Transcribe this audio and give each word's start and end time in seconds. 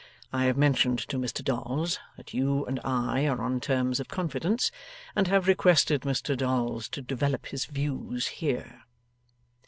I 0.33 0.45
have 0.45 0.57
mentioned 0.57 0.97
to 1.09 1.19
Mr 1.19 1.43
Dolls 1.43 1.99
that 2.17 2.33
you 2.33 2.65
and 2.65 2.79
I 2.83 3.27
are 3.27 3.39
on 3.39 3.59
terms 3.59 3.99
of 3.99 4.07
confidence, 4.07 4.71
and 5.15 5.27
have 5.27 5.45
requested 5.45 6.01
Mr 6.01 6.35
Dolls 6.35 6.89
to 6.89 7.03
develop 7.03 7.45
his 7.45 7.65
views 7.65 8.25
here. 8.25 8.81